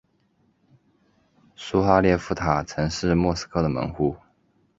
[1.55, 4.17] 苏哈列夫塔曾是莫斯科的门户。